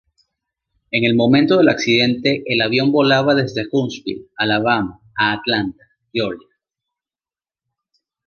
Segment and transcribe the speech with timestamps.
[0.89, 6.49] En el momento del accidente el avión volaba desde Huntsville, Alabama a Atlanta, Georgia.